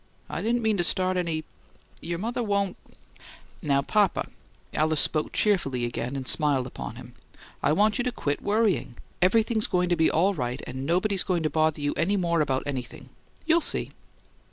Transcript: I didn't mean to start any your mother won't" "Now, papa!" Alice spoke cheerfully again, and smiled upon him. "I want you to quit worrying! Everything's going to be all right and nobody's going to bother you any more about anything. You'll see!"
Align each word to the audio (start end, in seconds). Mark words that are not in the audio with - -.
I 0.31 0.41
didn't 0.41 0.63
mean 0.63 0.77
to 0.77 0.83
start 0.83 1.15
any 1.15 1.43
your 2.01 2.17
mother 2.17 2.41
won't" 2.41 2.75
"Now, 3.61 3.83
papa!" 3.83 4.29
Alice 4.73 4.99
spoke 4.99 5.31
cheerfully 5.31 5.85
again, 5.85 6.15
and 6.15 6.25
smiled 6.27 6.65
upon 6.65 6.95
him. 6.95 7.13
"I 7.61 7.71
want 7.73 7.99
you 7.99 8.03
to 8.05 8.11
quit 8.11 8.41
worrying! 8.41 8.97
Everything's 9.21 9.67
going 9.67 9.89
to 9.89 9.95
be 9.95 10.09
all 10.09 10.33
right 10.33 10.59
and 10.65 10.87
nobody's 10.87 11.21
going 11.21 11.43
to 11.43 11.51
bother 11.51 11.81
you 11.81 11.93
any 11.93 12.17
more 12.17 12.41
about 12.41 12.63
anything. 12.65 13.09
You'll 13.45 13.61
see!" 13.61 13.91